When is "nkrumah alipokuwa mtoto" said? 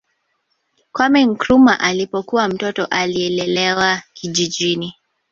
1.25-2.85